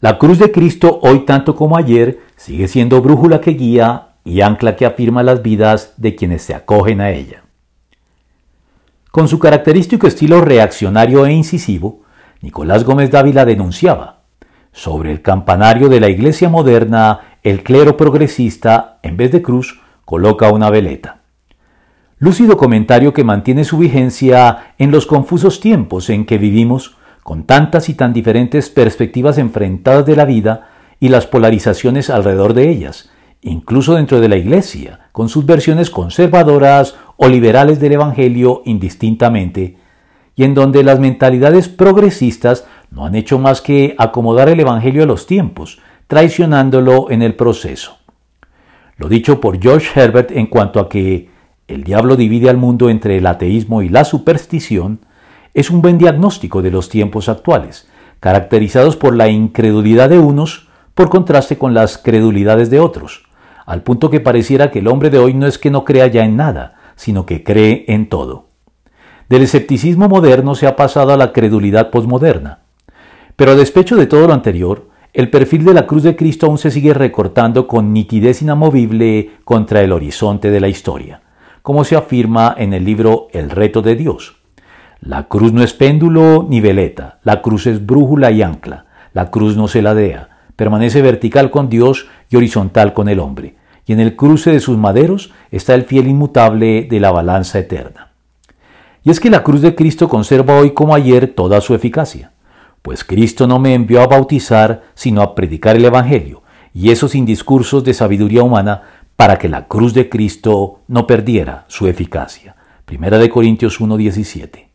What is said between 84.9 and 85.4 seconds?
La